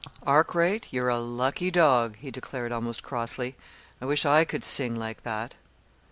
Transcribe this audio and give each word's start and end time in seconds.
"Arkwright, 0.25 0.87
you're 0.89 1.09
a 1.09 1.19
lucky 1.19 1.69
dog," 1.69 2.15
he 2.19 2.31
declared 2.31 2.71
almost 2.71 3.03
crossly. 3.03 3.55
"I 4.01 4.05
wish 4.05 4.25
I 4.25 4.45
could 4.45 4.63
sing 4.65 4.95
like 4.95 5.21
that!" 5.21 5.53